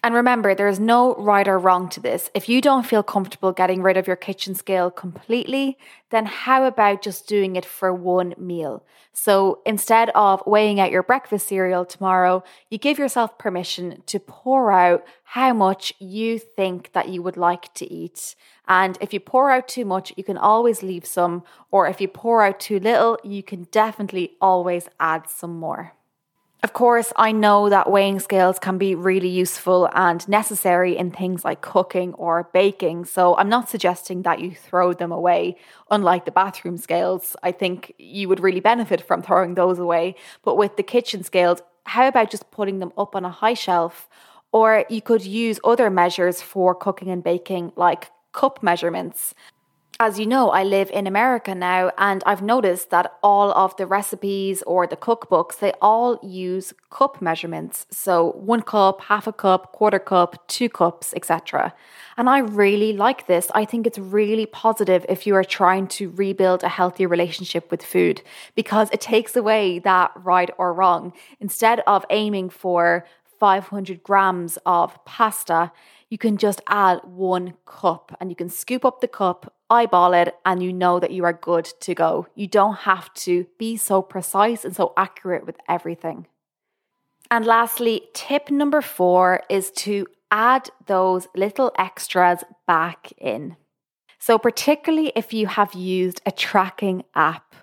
And 0.05 0.15
remember, 0.15 0.55
there 0.55 0.69
is 0.69 0.79
no 0.79 1.15
right 1.15 1.49
or 1.49 1.59
wrong 1.59 1.89
to 1.89 1.99
this. 1.99 2.29
If 2.35 2.47
you 2.47 2.61
don't 2.61 2.85
feel 2.85 3.03
comfortable 3.03 3.53
getting 3.53 3.81
rid 3.81 3.97
of 3.97 4.07
your 4.07 4.17
kitchen 4.17 4.55
scale 4.55 4.91
completely, 4.91 5.79
then 6.11 6.27
how 6.27 6.67
about 6.67 7.01
just 7.01 7.27
doing 7.27 7.57
it 7.57 7.65
for 7.65 7.91
one 7.91 8.35
meal? 8.37 8.85
So 9.15 9.63
instead 9.65 10.11
of 10.11 10.43
weighing 10.47 10.79
out 10.79 10.91
your 10.91 11.03
breakfast 11.03 11.49
cereal 11.49 11.87
tomorrow, 11.87 12.45
you 12.69 12.77
give 12.77 12.99
yourself 12.99 13.39
permission 13.39 14.03
to 14.05 14.21
pour 14.21 14.73
out 14.73 15.07
how 15.23 15.55
much 15.55 15.95
you 15.99 16.39
think 16.39 16.93
that 16.93 17.09
you 17.09 17.23
would 17.23 17.39
like 17.39 17.73
to 17.73 17.91
eat. 17.91 18.35
And 18.69 18.99
if 19.01 19.15
you 19.15 19.21
pour 19.21 19.51
out 19.51 19.69
too 19.69 19.87
much, 19.87 20.13
you 20.19 20.23
can 20.23 20.37
always 20.37 20.83
leave 20.83 21.07
some. 21.07 21.45
Or 21.71 21.89
if 21.89 21.99
you 22.03 22.09
pour 22.09 22.43
out 22.43 22.61
too 22.61 22.79
little, 22.79 23.19
you 23.25 23.43
can 23.43 23.69
definitely 23.71 24.33
always 24.39 24.87
add 25.01 25.31
some 25.31 25.59
more. 25.59 25.95
Of 26.65 26.73
course, 26.73 27.13
I 27.17 27.31
know 27.31 27.69
that 27.69 27.91
weighing 27.91 28.21
scales 28.21 28.59
can 28.59 28.79
be 28.79 28.95
really 28.95 29.29
useful 29.29 29.87
and 29.93 30.27
necessary 30.27 30.97
in 30.97 31.11
things 31.11 31.45
like 31.45 31.61
cooking 31.61 32.15
or 32.15 32.49
baking, 32.55 33.05
so 33.05 33.37
I'm 33.37 33.51
not 33.51 33.69
suggesting 33.69 34.23
that 34.23 34.41
you 34.41 34.53
throw 34.55 34.95
them 34.95 35.13
away. 35.13 35.59
Unlike 35.91 36.25
the 36.25 36.31
bathroom 36.31 36.79
scales, 36.79 37.37
I 37.43 37.53
think 37.53 37.93
you 37.99 38.31
would 38.31 38.41
really 38.41 38.61
benefit 38.61 39.03
from 39.03 39.21
throwing 39.21 39.57
those 39.57 39.79
away. 39.79 40.15
But 40.43 40.57
with 40.57 40.79
the 40.79 40.83
kitchen 40.83 41.23
scales, 41.23 41.61
how 41.85 42.09
about 42.09 42.31
just 42.31 42.51
putting 42.51 42.79
them 42.79 42.95
up 42.97 43.15
on 43.15 43.27
a 43.27 43.31
high 43.31 43.53
shelf? 43.53 44.09
Or 44.51 44.87
you 44.89 45.03
could 45.03 45.23
use 45.23 45.61
other 45.65 45.91
measures 45.91 46.41
for 46.41 46.75
cooking 46.75 47.11
and 47.11 47.23
baking, 47.23 47.73
like 47.77 48.11
cup 48.33 48.63
measurements 48.63 49.35
as 50.05 50.19
you 50.19 50.27
know, 50.27 50.51
I 50.51 50.65
live 50.65 50.91
in 50.91 51.07
America 51.07 51.55
now, 51.55 51.91
and 51.97 52.23
I've 52.27 52.43
noticed 52.43 52.91
that 52.91 53.15
all 53.23 53.53
of 53.53 53.75
the 53.79 53.87
recipes 53.87 54.63
or 54.67 54.87
the 54.87 54.99
cookbooks, 54.99 55.59
they 55.59 55.73
all 55.81 56.21
use 56.23 56.75
cup 56.91 57.23
measurements. 57.23 57.87
So 57.91 58.33
one 58.33 58.61
cup, 58.61 59.01
half 59.01 59.27
a 59.27 59.33
cup, 59.33 59.73
quarter 59.73 59.99
cup, 59.99 60.47
two 60.47 60.69
cups, 60.69 61.15
etc. 61.17 61.73
And 62.19 62.29
I 62.29 62.41
really 62.41 62.93
like 62.93 63.27
this. 63.29 63.51
I 63.55 63.65
think 63.65 63.87
it's 63.87 63.99
really 63.99 64.45
positive 64.45 65.07
if 65.09 65.27
you 65.27 65.35
are 65.37 65.43
trying 65.61 65.87
to 65.97 66.11
rebuild 66.11 66.63
a 66.63 66.69
healthy 66.69 67.07
relationship 67.07 67.71
with 67.71 67.83
food 67.83 68.21
because 68.55 68.91
it 68.93 69.01
takes 69.01 69.35
away 69.35 69.79
that 69.79 70.13
right 70.17 70.51
or 70.59 70.75
wrong. 70.75 71.15
Instead 71.41 71.81
of 71.87 72.05
aiming 72.11 72.51
for 72.51 73.07
500 73.41 74.03
grams 74.03 74.59
of 74.67 75.03
pasta, 75.07 75.73
you 76.15 76.19
can 76.19 76.37
just 76.37 76.61
add 76.69 77.01
one 77.03 77.55
cup 77.67 78.17
and 78.21 78.31
you 78.31 78.37
can 78.37 78.49
scoop 78.49 78.85
up 78.85 79.01
the 79.01 79.09
cup, 79.09 79.53
eyeball 79.75 80.15
it, 80.15 80.35
and 80.45 80.63
you 80.63 80.73
know 80.73 81.01
that 81.01 81.11
you 81.11 81.25
are 81.25 81.33
good 81.51 81.67
to 81.81 81.95
go. 81.95 82.27
You 82.35 82.47
don't 82.47 82.79
have 82.91 83.13
to 83.27 83.47
be 83.59 83.77
so 83.77 84.03
precise 84.03 84.65
and 84.65 84.75
so 84.75 84.93
accurate 84.97 85.47
with 85.47 85.57
everything. 85.69 86.27
And 87.31 87.45
lastly, 87.45 88.03
tip 88.15 88.51
number 88.51 88.81
four 88.81 89.43
is 89.49 89.71
to 89.87 90.07
add 90.31 90.71
those 90.87 91.27
little 91.35 91.73
extras 91.79 92.45
back 92.67 93.13
in. 93.19 93.57
So, 94.19 94.39
particularly 94.39 95.13
if 95.15 95.33
you 95.33 95.47
have 95.47 95.75
used 95.75 96.21
a 96.25 96.33
tracking 96.33 97.05
app, 97.15 97.55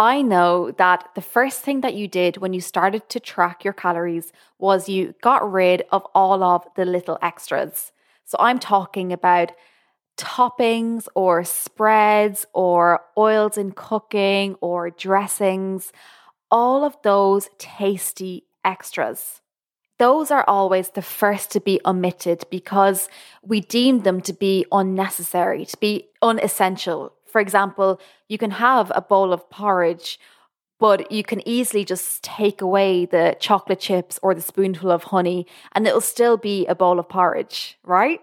I 0.00 0.22
know 0.22 0.70
that 0.72 1.10
the 1.14 1.20
first 1.20 1.60
thing 1.60 1.82
that 1.82 1.94
you 1.94 2.08
did 2.08 2.38
when 2.38 2.54
you 2.54 2.60
started 2.62 3.08
to 3.10 3.20
track 3.20 3.64
your 3.64 3.74
calories 3.74 4.32
was 4.58 4.88
you 4.88 5.14
got 5.20 5.52
rid 5.52 5.84
of 5.92 6.06
all 6.14 6.42
of 6.42 6.66
the 6.74 6.86
little 6.86 7.18
extras. 7.20 7.92
So 8.24 8.36
I'm 8.40 8.58
talking 8.58 9.12
about 9.12 9.52
toppings 10.20 11.06
or 11.14 11.44
spreads 11.44 12.46
or 12.52 13.00
oils 13.16 13.56
in 13.56 13.72
cooking 13.72 14.56
or 14.60 14.90
dressings, 14.90 15.92
all 16.50 16.84
of 16.84 16.96
those 17.02 17.48
tasty 17.58 18.44
extras. 18.64 19.40
Those 19.98 20.30
are 20.30 20.44
always 20.48 20.90
the 20.90 21.02
first 21.02 21.50
to 21.52 21.60
be 21.60 21.80
omitted 21.84 22.44
because 22.50 23.08
we 23.42 23.60
deem 23.60 24.00
them 24.00 24.20
to 24.22 24.32
be 24.32 24.64
unnecessary, 24.72 25.66
to 25.66 25.76
be 25.76 26.08
unessential, 26.22 27.12
for 27.30 27.40
example, 27.40 28.00
you 28.28 28.38
can 28.38 28.50
have 28.50 28.90
a 28.94 29.00
bowl 29.00 29.32
of 29.32 29.48
porridge, 29.50 30.18
but 30.78 31.12
you 31.12 31.22
can 31.22 31.46
easily 31.46 31.84
just 31.84 32.22
take 32.24 32.60
away 32.60 33.06
the 33.06 33.36
chocolate 33.38 33.80
chips 33.80 34.18
or 34.22 34.34
the 34.34 34.40
spoonful 34.40 34.90
of 34.90 35.04
honey 35.04 35.46
and 35.72 35.86
it'll 35.86 36.00
still 36.00 36.36
be 36.36 36.66
a 36.66 36.74
bowl 36.74 36.98
of 36.98 37.08
porridge, 37.08 37.78
right? 37.84 38.20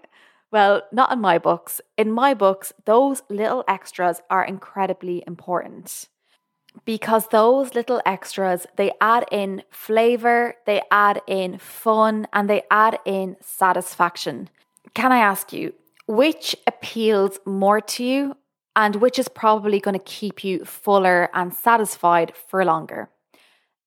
Well, 0.50 0.82
not 0.92 1.12
in 1.12 1.20
my 1.20 1.38
books. 1.38 1.80
In 1.96 2.10
my 2.10 2.34
books, 2.34 2.72
those 2.84 3.22
little 3.28 3.64
extras 3.68 4.22
are 4.30 4.44
incredibly 4.44 5.22
important 5.26 6.08
because 6.84 7.28
those 7.28 7.74
little 7.74 8.00
extras 8.06 8.66
they 8.76 8.92
add 9.00 9.26
in 9.30 9.62
flavor, 9.70 10.54
they 10.64 10.82
add 10.90 11.20
in 11.26 11.58
fun, 11.58 12.26
and 12.32 12.48
they 12.48 12.62
add 12.70 12.98
in 13.04 13.36
satisfaction. 13.40 14.48
Can 14.94 15.12
I 15.12 15.18
ask 15.18 15.52
you, 15.52 15.74
which 16.06 16.56
appeals 16.66 17.38
more 17.44 17.80
to 17.80 18.04
you 18.04 18.36
and 18.78 18.96
which 18.96 19.18
is 19.18 19.28
probably 19.28 19.80
going 19.80 19.98
to 19.98 20.04
keep 20.04 20.44
you 20.44 20.64
fuller 20.64 21.28
and 21.34 21.52
satisfied 21.52 22.32
for 22.48 22.64
longer. 22.64 23.10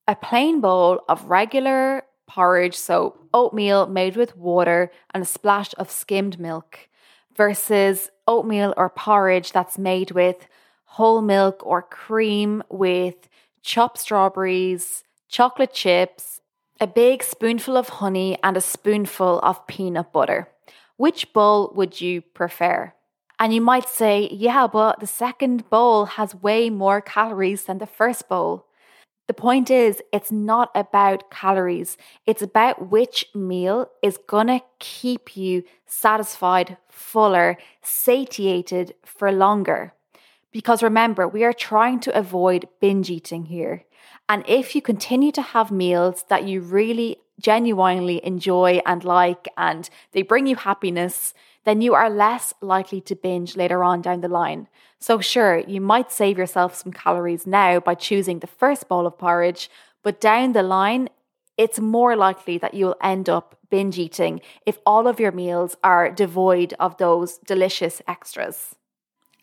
A 0.06 0.16
plain 0.16 0.60
bowl 0.60 1.00
of 1.08 1.30
regular 1.30 2.04
porridge, 2.34 2.76
so 2.76 3.18
oatmeal 3.34 3.88
made 3.88 4.16
with 4.16 4.38
water 4.38 4.90
and 5.14 5.24
a 5.24 5.26
splash 5.26 5.74
of 5.78 5.92
skimmed 5.92 6.40
milk, 6.40 6.88
versus 7.36 8.10
oatmeal 8.26 8.74
or 8.78 8.90
porridge 8.90 9.52
that's 9.52 9.78
made 9.78 10.12
with 10.12 10.48
whole 10.96 11.22
milk 11.22 11.62
or 11.66 11.82
cream 11.82 12.64
with 12.70 13.28
chopped 13.62 13.98
strawberries, 13.98 15.04
chocolate 15.28 15.74
chips, 15.74 16.40
a 16.80 16.88
big 16.88 17.22
spoonful 17.22 17.76
of 17.78 17.90
honey, 18.00 18.38
and 18.44 18.56
a 18.56 18.62
spoonful 18.62 19.40
of 19.40 19.68
peanut 19.68 20.12
butter. 20.14 20.48
Which 20.98 21.34
bowl 21.34 21.72
would 21.76 22.00
you 22.00 22.22
prefer? 22.22 22.94
And 23.40 23.54
you 23.54 23.62
might 23.62 23.90
say, 23.90 24.30
yeah, 24.32 24.68
but 24.68 25.00
the 25.00 25.08
second 25.08 25.70
bowl 25.70 26.06
has 26.06 26.36
way 26.36 26.70
more 26.70 27.02
calories 27.02 27.66
than 27.66 27.80
the 27.80 27.88
first 27.88 28.30
bowl. 28.30 28.68
The 29.28 29.34
point 29.34 29.70
is, 29.72 30.02
it's 30.12 30.32
not 30.32 30.72
about 30.76 31.32
calories. 31.32 31.98
It's 32.26 32.42
about 32.42 32.90
which 32.90 33.28
meal 33.34 33.90
is 34.02 34.20
gonna 34.28 34.62
keep 34.80 35.38
you 35.38 35.64
satisfied, 35.86 36.78
fuller, 36.90 37.58
satiated 37.82 38.96
for 39.06 39.32
longer. 39.32 39.94
Because 40.52 40.84
remember, 40.84 41.28
we 41.28 41.44
are 41.44 41.54
trying 41.54 42.00
to 42.02 42.18
avoid 42.18 42.68
binge 42.82 43.10
eating 43.10 43.46
here. 43.46 43.86
And 44.28 44.44
if 44.48 44.76
you 44.76 44.82
continue 44.82 45.32
to 45.34 45.42
have 45.42 45.72
meals 45.72 46.26
that 46.28 46.46
you 46.46 46.62
really 46.62 47.18
genuinely 47.40 48.24
enjoy 48.26 48.82
and 48.86 49.04
like 49.04 49.48
and 49.58 49.90
they 50.12 50.22
bring 50.22 50.48
you 50.48 50.56
happiness, 50.56 51.34
then 51.64 51.82
you 51.82 51.94
are 51.94 52.10
less 52.10 52.54
likely 52.62 53.02
to 53.02 53.16
binge 53.16 53.56
later 53.56 53.84
on 53.84 54.02
down 54.02 54.22
the 54.22 54.28
line. 54.28 54.68
So, 55.00 55.20
sure, 55.20 55.60
you 55.60 55.82
might 55.82 56.12
save 56.12 56.38
yourself 56.38 56.76
some 56.76 56.92
calories 56.92 57.48
now 57.48 57.80
by 57.80 57.96
choosing 57.96 58.40
the 58.40 58.48
first 58.48 58.88
bowl 58.88 59.08
of 59.08 59.18
porridge, 59.18 59.70
but 60.04 60.22
down 60.22 60.54
the 60.54 60.64
line, 60.64 61.10
it's 61.58 61.80
more 61.80 62.16
likely 62.16 62.58
that 62.58 62.74
you'll 62.74 62.96
end 63.02 63.30
up 63.30 63.58
binge 63.70 63.98
eating 63.98 64.42
if 64.66 64.80
all 64.86 65.08
of 65.08 65.20
your 65.20 65.32
meals 65.32 65.78
are 65.84 66.12
devoid 66.12 66.74
of 66.80 66.98
those 66.98 67.38
delicious 67.40 68.02
extras. 68.08 68.76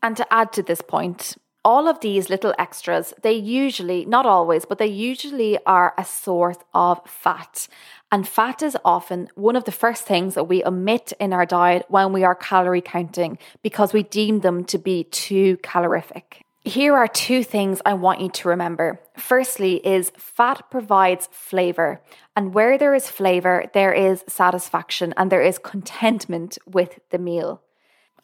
And 0.03 0.17
to 0.17 0.33
add 0.33 0.53
to 0.53 0.63
this 0.63 0.83
point, 0.83 1.37
all 1.65 1.89
of 1.89 2.01
these 2.01 2.31
little 2.31 2.55
extras, 2.59 3.13
they 3.23 3.33
usually, 3.33 4.05
not 4.05 4.27
always, 4.27 4.65
but 4.65 4.79
they 4.79 4.87
usually 4.87 5.59
are 5.67 5.95
a 5.99 6.05
source 6.05 6.59
of 6.73 7.01
fat. 7.07 7.69
And 8.11 8.27
fat 8.27 8.63
is 8.63 8.77
often 8.85 9.29
one 9.35 9.57
of 9.57 9.65
the 9.65 9.73
first 9.73 10.05
things 10.05 10.35
that 10.35 10.45
we 10.45 10.65
omit 10.65 11.13
in 11.21 11.33
our 11.33 11.45
diet 11.45 11.85
when 11.89 12.13
we 12.13 12.25
are 12.25 12.35
calorie 12.35 12.81
counting 12.81 13.39
because 13.63 13.93
we 13.93 14.03
deem 14.03 14.41
them 14.41 14.65
to 14.65 14.79
be 14.79 15.05
too 15.05 15.59
calorific. 15.59 16.43
Here 16.65 16.95
are 16.95 17.09
two 17.09 17.45
things 17.45 17.81
I 17.87 17.95
want 17.95 18.21
you 18.21 18.29
to 18.29 18.49
remember. 18.49 19.01
Firstly, 19.17 19.77
is 19.87 20.13
fat 20.19 20.71
provides 20.71 21.29
flavor, 21.33 22.03
and 22.37 22.53
where 22.53 22.77
there 22.77 22.95
is 22.95 23.09
flavor, 23.09 23.71
there 23.73 23.93
is 23.93 24.25
satisfaction 24.29 25.15
and 25.17 25.33
there 25.33 25.41
is 25.41 25.59
contentment 25.59 26.59
with 26.67 26.99
the 27.11 27.19
meal. 27.19 27.63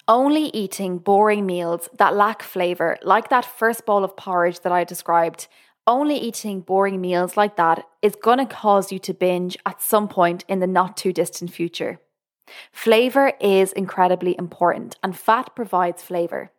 Only 0.06 0.50
eating 0.52 0.99
boring 0.99 1.46
meals 1.46 1.88
that 1.96 2.14
lack 2.14 2.42
flavor, 2.42 2.99
like 3.02 3.30
that 3.30 3.44
first 3.44 3.87
bowl 3.87 4.04
of 4.04 4.16
porridge 4.16 4.61
that 4.61 4.73
I 4.73 4.84
described, 4.84 5.49
only 5.87 6.16
eating 6.16 6.61
boring 6.61 7.00
meals 7.00 7.37
like 7.37 7.56
that 7.56 7.87
is 8.02 8.14
going 8.14 8.38
to 8.38 8.46
cause 8.46 8.92
you 8.92 8.99
to 8.99 9.14
binge 9.14 9.56
at 9.64 9.80
some 9.80 10.08
point 10.08 10.44
in 10.46 10.61
the 10.61 10.66
not 10.66 10.96
too 10.99 11.12
distant 11.12 11.52
future. 11.52 12.00
Flavor 12.70 13.32
is 13.40 13.73
incredibly 13.73 14.37
important, 14.38 14.96
and 15.02 15.16
fat 15.16 15.56
provides 15.56 16.02
flavor. 16.02 16.50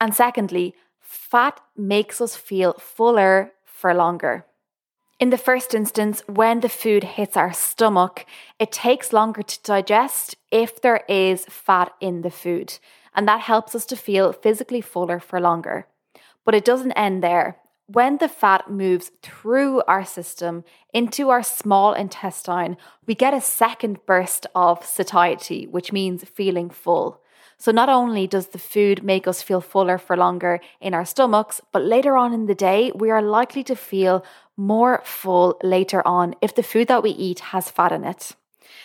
And 0.00 0.14
secondly, 0.14 0.74
fat 1.00 1.60
makes 1.76 2.20
us 2.22 2.36
feel 2.36 2.72
fuller 2.74 3.52
for 3.64 3.92
longer. 3.92 4.46
In 5.18 5.30
the 5.30 5.38
first 5.38 5.72
instance, 5.74 6.22
when 6.26 6.60
the 6.60 6.68
food 6.68 7.02
hits 7.02 7.38
our 7.38 7.52
stomach, 7.52 8.26
it 8.58 8.70
takes 8.70 9.14
longer 9.14 9.42
to 9.42 9.62
digest 9.62 10.36
if 10.50 10.82
there 10.82 11.04
is 11.08 11.46
fat 11.46 11.92
in 12.02 12.20
the 12.20 12.30
food, 12.30 12.78
and 13.14 13.26
that 13.26 13.40
helps 13.40 13.74
us 13.74 13.86
to 13.86 13.96
feel 13.96 14.34
physically 14.34 14.82
fuller 14.82 15.18
for 15.18 15.40
longer. 15.40 15.86
But 16.44 16.54
it 16.54 16.66
doesn't 16.66 16.92
end 16.92 17.22
there. 17.22 17.56
When 17.86 18.18
the 18.18 18.28
fat 18.28 18.70
moves 18.70 19.10
through 19.22 19.80
our 19.88 20.04
system 20.04 20.64
into 20.92 21.30
our 21.30 21.42
small 21.42 21.94
intestine, 21.94 22.76
we 23.06 23.14
get 23.14 23.32
a 23.32 23.40
second 23.40 24.04
burst 24.04 24.46
of 24.54 24.84
satiety, 24.84 25.66
which 25.66 25.92
means 25.92 26.24
feeling 26.24 26.68
full. 26.68 27.22
So, 27.58 27.72
not 27.72 27.88
only 27.88 28.26
does 28.26 28.48
the 28.48 28.58
food 28.58 29.02
make 29.02 29.26
us 29.26 29.42
feel 29.42 29.60
fuller 29.60 29.98
for 29.98 30.16
longer 30.16 30.60
in 30.80 30.92
our 30.92 31.04
stomachs, 31.04 31.60
but 31.72 31.82
later 31.82 32.16
on 32.16 32.32
in 32.32 32.46
the 32.46 32.54
day, 32.54 32.92
we 32.94 33.10
are 33.10 33.22
likely 33.22 33.64
to 33.64 33.74
feel 33.74 34.24
more 34.56 35.00
full 35.04 35.58
later 35.62 36.06
on 36.06 36.34
if 36.42 36.54
the 36.54 36.62
food 36.62 36.88
that 36.88 37.02
we 37.02 37.10
eat 37.10 37.40
has 37.40 37.70
fat 37.70 37.92
in 37.92 38.04
it. 38.04 38.32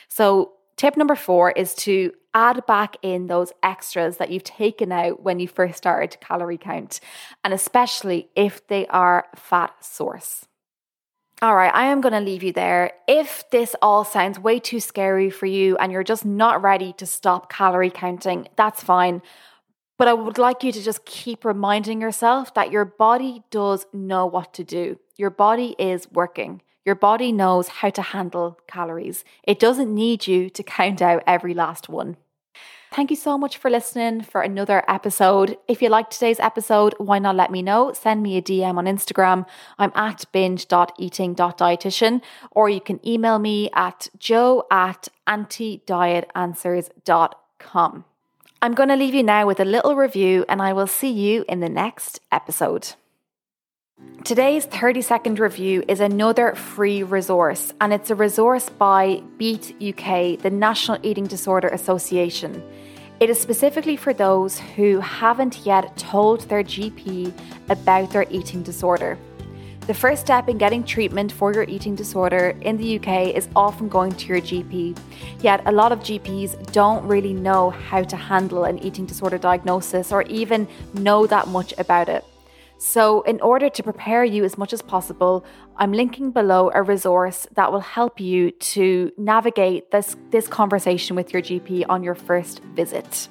So, 0.07 0.53
tip 0.77 0.95
number 0.95 1.15
four 1.15 1.51
is 1.51 1.75
to 1.75 2.13
add 2.33 2.65
back 2.65 2.95
in 3.01 3.27
those 3.27 3.51
extras 3.61 4.17
that 4.17 4.29
you've 4.31 4.43
taken 4.43 4.91
out 4.91 5.21
when 5.21 5.39
you 5.39 5.47
first 5.47 5.77
started 5.77 6.17
calorie 6.21 6.57
count, 6.57 7.01
and 7.43 7.53
especially 7.53 8.29
if 8.35 8.65
they 8.67 8.87
are 8.87 9.27
fat 9.35 9.83
source. 9.83 10.45
All 11.43 11.55
right, 11.55 11.73
I 11.73 11.85
am 11.85 12.01
going 12.01 12.13
to 12.13 12.19
leave 12.19 12.43
you 12.43 12.53
there. 12.53 12.91
If 13.07 13.49
this 13.49 13.75
all 13.81 14.05
sounds 14.05 14.37
way 14.37 14.59
too 14.59 14.79
scary 14.79 15.31
for 15.31 15.47
you 15.47 15.75
and 15.77 15.91
you're 15.91 16.03
just 16.03 16.23
not 16.23 16.61
ready 16.61 16.93
to 16.93 17.07
stop 17.07 17.51
calorie 17.51 17.89
counting, 17.89 18.47
that's 18.55 18.83
fine. 18.83 19.23
But 19.97 20.07
I 20.07 20.13
would 20.13 20.37
like 20.37 20.63
you 20.63 20.71
to 20.71 20.83
just 20.83 21.03
keep 21.03 21.43
reminding 21.43 21.99
yourself 21.99 22.53
that 22.53 22.71
your 22.71 22.85
body 22.85 23.41
does 23.49 23.87
know 23.91 24.27
what 24.27 24.53
to 24.53 24.63
do. 24.63 24.99
Your 25.17 25.31
body 25.31 25.75
is 25.79 26.07
working. 26.11 26.61
Your 26.85 26.93
body 26.93 27.31
knows 27.31 27.69
how 27.69 27.89
to 27.89 28.03
handle 28.03 28.59
calories. 28.67 29.23
It 29.41 29.57
doesn't 29.57 29.91
need 29.91 30.27
you 30.27 30.47
to 30.51 30.61
count 30.61 31.01
out 31.01 31.23
every 31.25 31.55
last 31.55 31.89
one. 31.89 32.17
Thank 32.93 33.09
you 33.09 33.15
so 33.15 33.37
much 33.37 33.55
for 33.55 33.71
listening 33.71 34.19
for 34.19 34.41
another 34.41 34.83
episode. 34.85 35.57
If 35.65 35.81
you 35.81 35.87
liked 35.87 36.11
today's 36.11 36.41
episode, 36.41 36.93
why 36.97 37.19
not 37.19 37.37
let 37.37 37.49
me 37.49 37.61
know? 37.61 37.93
Send 37.93 38.21
me 38.21 38.35
a 38.35 38.41
DM 38.41 38.77
on 38.77 38.83
Instagram. 38.83 39.45
I'm 39.79 39.93
at 39.95 40.25
binge.eating.dietitian, 40.33 42.21
or 42.51 42.67
you 42.67 42.81
can 42.81 42.99
email 43.07 43.39
me 43.39 43.69
at 43.73 44.09
jo 44.19 44.65
at 44.69 45.07
antidietanswers.com. 45.25 48.05
I'm 48.61 48.73
going 48.73 48.89
to 48.89 48.97
leave 48.97 49.15
you 49.15 49.23
now 49.23 49.47
with 49.47 49.61
a 49.61 49.65
little 49.65 49.95
review, 49.95 50.43
and 50.49 50.61
I 50.61 50.73
will 50.73 50.85
see 50.85 51.11
you 51.11 51.45
in 51.47 51.61
the 51.61 51.69
next 51.69 52.19
episode. 52.29 52.95
Today's 54.25 54.65
30 54.65 55.01
second 55.01 55.39
review 55.39 55.85
is 55.87 56.01
another 56.01 56.55
free 56.55 57.03
resource, 57.03 57.73
and 57.79 57.93
it's 57.93 58.09
a 58.09 58.15
resource 58.15 58.67
by 58.69 59.23
Beat 59.37 59.75
UK, 59.81 60.37
the 60.37 60.51
National 60.51 60.97
Eating 61.03 61.25
Disorder 61.25 61.69
Association. 61.69 62.61
It 63.21 63.29
is 63.29 63.39
specifically 63.39 63.97
for 63.97 64.15
those 64.15 64.57
who 64.75 64.99
haven't 64.99 65.63
yet 65.63 65.95
told 65.95 66.41
their 66.49 66.63
GP 66.63 67.31
about 67.69 68.09
their 68.09 68.25
eating 68.31 68.63
disorder. 68.63 69.15
The 69.85 69.93
first 69.93 70.23
step 70.23 70.49
in 70.49 70.57
getting 70.57 70.83
treatment 70.83 71.31
for 71.31 71.53
your 71.53 71.65
eating 71.65 71.93
disorder 71.93 72.57
in 72.61 72.77
the 72.77 72.97
UK 72.97 73.35
is 73.35 73.47
often 73.55 73.89
going 73.89 74.13
to 74.13 74.25
your 74.25 74.41
GP. 74.41 74.97
Yet, 75.43 75.61
a 75.67 75.71
lot 75.71 75.91
of 75.91 75.99
GPs 75.99 76.71
don't 76.71 77.05
really 77.07 77.33
know 77.33 77.69
how 77.69 78.01
to 78.01 78.15
handle 78.15 78.63
an 78.63 78.79
eating 78.79 79.05
disorder 79.05 79.37
diagnosis 79.37 80.11
or 80.11 80.23
even 80.23 80.67
know 80.95 81.27
that 81.27 81.47
much 81.47 81.75
about 81.77 82.09
it. 82.09 82.25
So, 82.83 83.21
in 83.21 83.39
order 83.41 83.69
to 83.69 83.83
prepare 83.83 84.23
you 84.23 84.43
as 84.43 84.57
much 84.57 84.73
as 84.73 84.81
possible, 84.81 85.45
I'm 85.77 85.91
linking 85.93 86.31
below 86.31 86.71
a 86.73 86.81
resource 86.81 87.45
that 87.53 87.71
will 87.71 87.79
help 87.79 88.19
you 88.19 88.49
to 88.73 89.11
navigate 89.19 89.91
this, 89.91 90.15
this 90.31 90.47
conversation 90.47 91.15
with 91.15 91.31
your 91.31 91.43
GP 91.43 91.85
on 91.89 92.01
your 92.01 92.15
first 92.15 92.63
visit. 92.73 93.27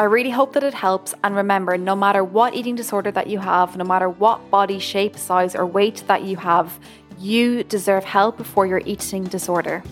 I 0.00 0.04
really 0.04 0.30
hope 0.30 0.54
that 0.54 0.64
it 0.64 0.74
helps. 0.74 1.14
And 1.22 1.36
remember, 1.36 1.78
no 1.78 1.94
matter 1.94 2.24
what 2.24 2.56
eating 2.56 2.74
disorder 2.74 3.12
that 3.12 3.28
you 3.28 3.38
have, 3.38 3.76
no 3.76 3.84
matter 3.84 4.08
what 4.08 4.50
body 4.50 4.80
shape, 4.80 5.16
size, 5.16 5.54
or 5.54 5.66
weight 5.66 6.02
that 6.08 6.24
you 6.24 6.36
have, 6.38 6.80
you 7.16 7.62
deserve 7.62 8.02
help 8.02 8.44
for 8.44 8.66
your 8.66 8.82
eating 8.84 9.22
disorder. 9.22 9.84